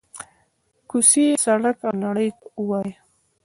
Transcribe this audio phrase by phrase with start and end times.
[0.89, 2.93] کوڅې، سړک او نړۍ ته ووايي: